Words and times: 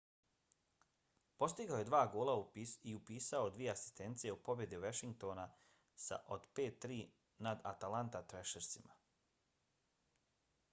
postigao 1.41 1.81
je 1.81 1.85
dva 1.89 1.99
gola 2.15 2.33
i 2.63 2.95
upisao 3.01 3.51
dvije 3.59 3.75
asistencije 3.75 4.33
u 4.37 4.41
pobjedi 4.49 4.81
washingtona 4.87 5.47
od 6.39 6.51
5-3 6.61 6.99
nada 7.49 7.75
atlanta 7.77 8.27
thrashersima 8.33 8.99